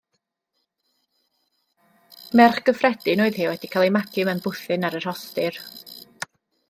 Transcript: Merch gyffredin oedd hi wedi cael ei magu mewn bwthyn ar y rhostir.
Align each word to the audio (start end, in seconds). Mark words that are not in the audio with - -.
Merch 2.41 2.63
gyffredin 2.69 3.23
oedd 3.27 3.37
hi 3.41 3.47
wedi 3.51 3.69
cael 3.75 3.85
ei 3.89 3.93
magu 3.99 4.25
mewn 4.31 4.43
bwthyn 4.47 4.89
ar 4.91 4.99
y 5.01 5.03
rhostir. 5.05 5.61